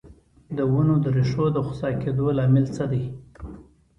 [0.57, 3.03] د ونو د ریښو د خوسا کیدو لامل څه دی؟